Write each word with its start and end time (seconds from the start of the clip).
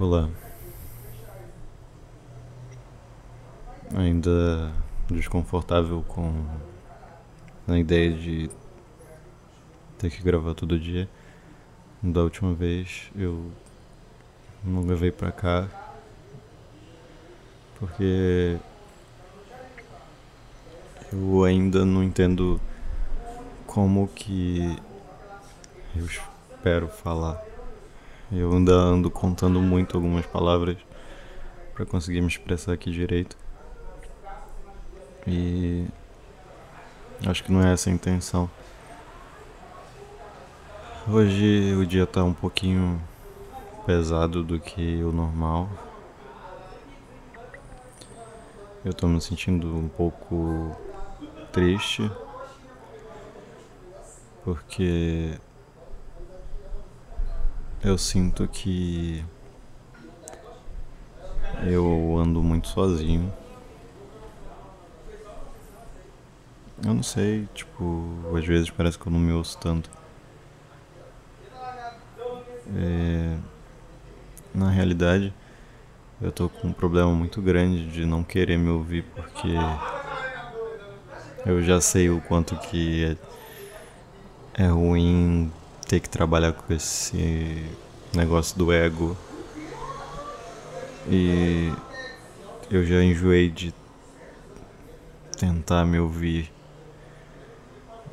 Olá. 0.00 0.30
Ainda 3.96 4.72
desconfortável 5.10 6.04
com 6.06 6.46
a 7.66 7.76
ideia 7.76 8.12
de 8.12 8.48
ter 9.98 10.08
que 10.08 10.22
gravar 10.22 10.54
todo 10.54 10.78
dia. 10.78 11.08
Da 12.00 12.20
última 12.20 12.54
vez 12.54 13.10
eu 13.16 13.50
não 14.62 14.86
levei 14.86 15.10
pra 15.10 15.32
cá 15.32 15.68
porque 17.80 18.56
eu 21.12 21.42
ainda 21.42 21.84
não 21.84 22.04
entendo 22.04 22.60
como 23.66 24.06
que 24.06 24.78
eu 25.96 26.06
espero 26.06 26.86
falar. 26.86 27.47
Eu 28.30 28.52
ainda 28.52 28.72
ando 28.72 29.10
contando 29.10 29.58
muito 29.58 29.96
algumas 29.96 30.26
palavras 30.26 30.76
para 31.72 31.86
conseguir 31.86 32.20
me 32.20 32.26
expressar 32.26 32.74
aqui 32.74 32.90
direito. 32.90 33.36
E 35.26 35.86
acho 37.26 37.42
que 37.42 37.50
não 37.50 37.66
é 37.66 37.72
essa 37.72 37.88
a 37.88 37.92
intenção. 37.92 38.50
Hoje 41.08 41.74
o 41.74 41.86
dia 41.86 42.06
tá 42.06 42.22
um 42.22 42.34
pouquinho 42.34 43.00
pesado 43.86 44.44
do 44.44 44.60
que 44.60 45.02
o 45.02 45.10
normal. 45.10 45.66
Eu 48.84 48.92
tô 48.92 49.06
me 49.06 49.22
sentindo 49.22 49.74
um 49.74 49.88
pouco 49.88 50.76
triste 51.50 52.10
porque 54.44 55.38
eu 57.82 57.96
sinto 57.96 58.46
que 58.48 59.24
eu 61.64 62.16
ando 62.18 62.42
muito 62.42 62.68
sozinho. 62.68 63.32
Eu 66.84 66.94
não 66.94 67.02
sei, 67.02 67.48
tipo, 67.54 68.04
às 68.36 68.44
vezes 68.44 68.70
parece 68.70 68.98
que 68.98 69.06
eu 69.06 69.12
não 69.12 69.18
me 69.18 69.32
ouço 69.32 69.58
tanto. 69.58 69.90
É, 72.76 73.36
na 74.54 74.70
realidade, 74.70 75.32
eu 76.20 76.30
tô 76.30 76.48
com 76.48 76.68
um 76.68 76.72
problema 76.72 77.12
muito 77.12 77.40
grande 77.40 77.88
de 77.90 78.04
não 78.04 78.22
querer 78.22 78.58
me 78.58 78.68
ouvir 78.68 79.04
porque 79.14 79.48
eu 81.46 81.62
já 81.62 81.80
sei 81.80 82.10
o 82.10 82.20
quanto 82.20 82.56
que 82.56 83.16
é, 84.54 84.64
é 84.64 84.66
ruim 84.66 85.50
ter 85.88 86.00
que 86.00 86.08
trabalhar 86.08 86.52
com 86.52 86.70
esse 86.72 87.64
negócio 88.14 88.56
do 88.58 88.70
ego. 88.70 89.16
E 91.08 91.72
eu 92.70 92.84
já 92.84 93.02
enjoei 93.02 93.48
de 93.48 93.74
tentar 95.38 95.86
me 95.86 95.98
ouvir. 95.98 96.52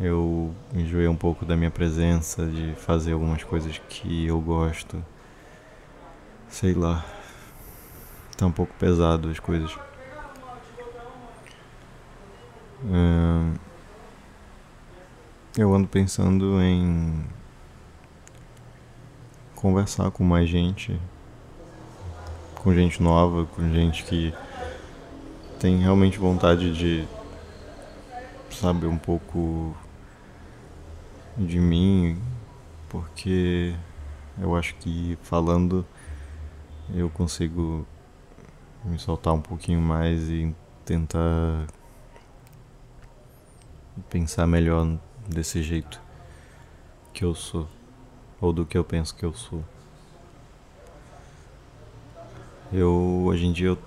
Eu 0.00 0.52
enjoei 0.74 1.06
um 1.06 1.14
pouco 1.14 1.44
da 1.44 1.56
minha 1.56 1.70
presença, 1.70 2.44
de 2.44 2.74
fazer 2.74 3.12
algumas 3.12 3.44
coisas 3.44 3.80
que 3.88 4.26
eu 4.26 4.40
gosto. 4.40 5.04
Sei 6.48 6.74
lá. 6.74 7.04
Tá 8.36 8.46
um 8.46 8.52
pouco 8.52 8.74
pesado 8.80 9.28
as 9.30 9.38
coisas. 9.38 9.78
Eu 15.56 15.72
ando 15.72 15.86
pensando 15.86 16.60
em 16.60 17.22
conversar 19.60 20.10
com 20.10 20.24
mais 20.24 20.48
gente, 20.48 20.98
com 22.62 22.72
gente 22.72 23.02
nova, 23.02 23.44
com 23.44 23.68
gente 23.68 24.04
que 24.04 24.32
tem 25.58 25.76
realmente 25.78 26.18
vontade 26.18 26.74
de 26.74 27.06
saber 28.50 28.86
um 28.86 28.96
pouco 28.96 29.76
de 31.36 31.58
mim, 31.58 32.18
porque 32.88 33.74
eu 34.40 34.56
acho 34.56 34.74
que 34.76 35.18
falando 35.20 35.84
eu 36.94 37.10
consigo 37.10 37.86
me 38.82 38.98
soltar 38.98 39.34
um 39.34 39.42
pouquinho 39.42 39.80
mais 39.80 40.30
e 40.30 40.54
tentar 40.86 41.66
pensar 44.08 44.46
melhor 44.46 44.98
desse 45.28 45.62
jeito 45.62 46.00
que 47.12 47.26
eu 47.26 47.34
sou 47.34 47.68
ou 48.40 48.52
do 48.52 48.64
que 48.64 48.76
eu 48.78 48.84
penso 48.84 49.14
que 49.14 49.24
eu 49.24 49.32
sou. 49.34 49.62
Eu 52.72 53.24
hoje 53.26 53.46
em 53.46 53.52
dia 53.52 53.68
eu 53.68 53.78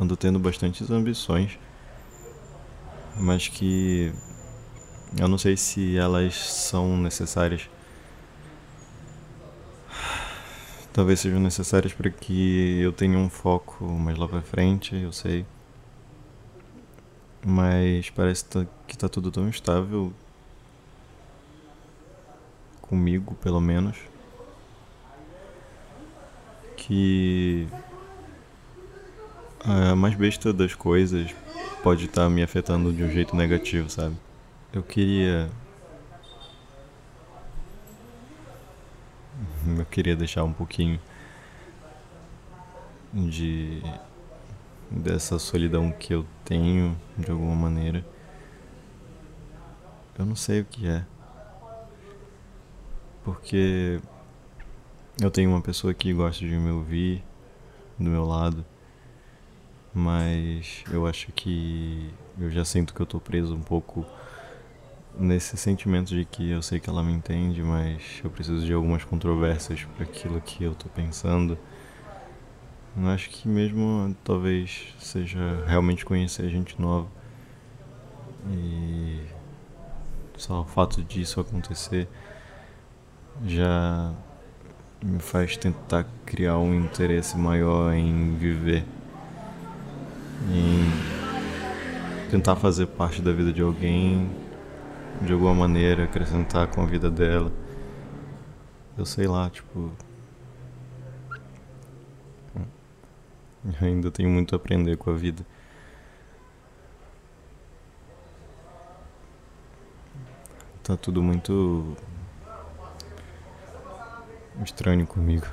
ando 0.00 0.16
tendo 0.16 0.38
bastantes 0.38 0.90
ambições, 0.90 1.58
mas 3.16 3.48
que 3.48 4.12
eu 5.18 5.28
não 5.28 5.36
sei 5.38 5.56
se 5.56 5.96
elas 5.96 6.34
são 6.36 6.96
necessárias. 6.96 7.68
Talvez 10.92 11.20
sejam 11.20 11.40
necessárias 11.40 11.92
para 11.92 12.10
que 12.10 12.80
eu 12.80 12.92
tenha 12.92 13.18
um 13.18 13.28
foco 13.28 13.84
mais 13.84 14.18
lá 14.18 14.26
para 14.26 14.40
frente, 14.42 14.96
eu 14.96 15.12
sei. 15.12 15.44
Mas 17.44 18.10
parece 18.10 18.44
que 18.86 18.94
está 18.94 19.08
tudo 19.08 19.30
tão 19.30 19.48
estável 19.48 20.12
comigo, 22.88 23.34
pelo 23.36 23.60
menos, 23.60 23.96
que 26.76 27.68
a 29.60 29.94
mais 29.94 30.14
besta 30.14 30.52
das 30.52 30.74
coisas 30.74 31.34
pode 31.82 32.06
estar 32.06 32.24
tá 32.24 32.30
me 32.30 32.42
afetando 32.42 32.92
de 32.92 33.02
um 33.02 33.10
jeito 33.10 33.36
negativo, 33.36 33.90
sabe? 33.90 34.16
Eu 34.72 34.82
queria. 34.82 35.50
Eu 39.66 39.84
queria 39.84 40.16
deixar 40.16 40.44
um 40.44 40.52
pouquinho 40.52 40.98
de. 43.12 43.82
dessa 44.90 45.38
solidão 45.38 45.92
que 45.92 46.14
eu 46.14 46.24
tenho, 46.44 46.96
de 47.16 47.30
alguma 47.30 47.54
maneira. 47.54 48.04
Eu 50.18 50.24
não 50.26 50.34
sei 50.34 50.62
o 50.62 50.64
que 50.64 50.88
é 50.88 51.04
porque 53.28 54.00
eu 55.20 55.30
tenho 55.30 55.50
uma 55.50 55.60
pessoa 55.60 55.92
que 55.92 56.14
gosta 56.14 56.46
de 56.46 56.56
me 56.56 56.70
ouvir 56.70 57.22
do 57.98 58.08
meu 58.08 58.24
lado, 58.24 58.64
mas 59.92 60.82
eu 60.90 61.06
acho 61.06 61.30
que 61.32 62.10
eu 62.40 62.50
já 62.50 62.64
sinto 62.64 62.94
que 62.94 63.00
eu 63.00 63.04
tô 63.04 63.20
preso 63.20 63.54
um 63.54 63.60
pouco 63.60 64.06
nesse 65.18 65.58
sentimento 65.58 66.14
de 66.14 66.24
que 66.24 66.50
eu 66.50 66.62
sei 66.62 66.80
que 66.80 66.88
ela 66.88 67.02
me 67.02 67.12
entende, 67.12 67.62
mas 67.62 68.02
eu 68.24 68.30
preciso 68.30 68.64
de 68.64 68.72
algumas 68.72 69.04
controvérsias 69.04 69.84
para 69.94 70.04
aquilo 70.04 70.40
que 70.40 70.64
eu 70.64 70.74
tô 70.74 70.88
pensando. 70.88 71.58
Eu 72.96 73.08
acho 73.08 73.28
que 73.28 73.46
mesmo 73.46 74.16
talvez 74.24 74.94
seja 74.98 75.64
realmente 75.66 76.02
conhecer 76.02 76.48
gente 76.48 76.80
nova. 76.80 77.08
E 78.50 79.20
só 80.34 80.62
o 80.62 80.64
fato 80.64 81.02
disso 81.02 81.40
acontecer 81.40 82.08
já 83.46 84.12
me 85.02 85.20
faz 85.20 85.56
tentar 85.56 86.06
criar 86.26 86.58
um 86.58 86.74
interesse 86.74 87.36
maior 87.36 87.92
em 87.92 88.34
viver, 88.36 88.84
em 90.50 92.30
tentar 92.30 92.56
fazer 92.56 92.86
parte 92.86 93.22
da 93.22 93.32
vida 93.32 93.52
de 93.52 93.62
alguém, 93.62 94.28
de 95.22 95.32
alguma 95.32 95.54
maneira 95.54 96.04
acrescentar 96.04 96.66
com 96.68 96.82
a 96.82 96.86
vida 96.86 97.10
dela. 97.10 97.52
Eu 98.96 99.06
sei 99.06 99.26
lá, 99.26 99.48
tipo. 99.48 99.92
ainda 103.80 104.10
tenho 104.10 104.30
muito 104.30 104.54
a 104.54 104.56
aprender 104.56 104.96
com 104.96 105.10
a 105.10 105.14
vida. 105.14 105.46
Tá 110.82 110.96
tudo 110.96 111.22
muito 111.22 111.96
estranho 114.62 115.06
comigo. 115.06 115.46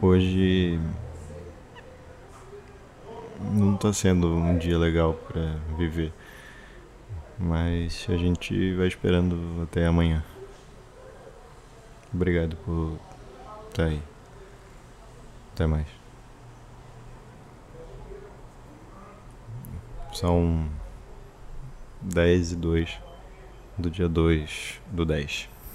Hoje 0.00 0.78
não 3.40 3.74
está 3.74 3.92
sendo 3.92 4.28
um 4.28 4.56
dia 4.56 4.78
legal 4.78 5.14
para 5.14 5.56
viver, 5.76 6.12
mas 7.38 8.06
a 8.08 8.16
gente 8.16 8.74
vai 8.74 8.86
esperando 8.86 9.62
até 9.62 9.86
amanhã. 9.86 10.24
Obrigado 12.12 12.56
por 12.64 12.98
estar 13.68 13.84
tá 13.84 13.88
aí. 13.88 14.02
Até 15.54 15.66
mais. 15.66 15.86
São 20.12 20.68
10 22.00 22.52
e 22.52 22.56
2 22.56 23.00
do 23.76 23.90
dia 23.90 24.08
2 24.08 24.80
do 24.90 25.04
10. 25.04 25.57